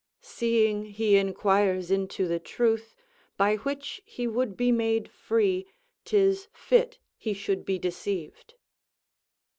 [0.25, 2.95] _"Seeing he inquires into the truth,
[3.37, 5.67] by which he would be made free,
[6.05, 8.55] 'tis fit he should be deceived."